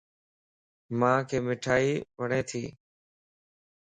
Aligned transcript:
مانک 0.99 1.29
مٺائي 1.45 1.89
وڙتي 2.17 2.63